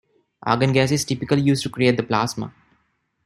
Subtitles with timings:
[0.41, 2.51] Argon gas is typically used to create the plasma.